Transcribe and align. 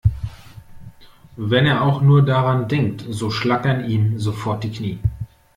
Wenn 1.37 1.67
er 1.67 1.83
auch 1.83 2.01
nur 2.01 2.25
daran 2.25 2.67
denkt, 2.67 3.05
so 3.07 3.29
schlackern 3.29 3.85
ihm 3.87 4.17
sofort 4.17 4.63
die 4.63 4.71
Knie. 4.71 4.99